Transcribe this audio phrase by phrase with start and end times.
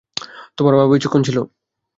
[0.57, 1.37] তোমার বাবা বিচক্ষণ ছিল।